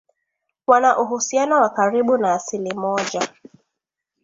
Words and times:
wana 0.67 0.97
uhusiano 0.99 1.61
wa 1.61 1.69
karibu 1.69 2.17
na 2.17 2.33
asili 2.33 2.73
moja 2.73 3.27